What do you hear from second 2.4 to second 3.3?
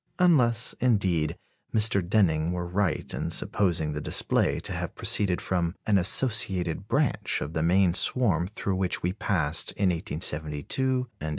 were right in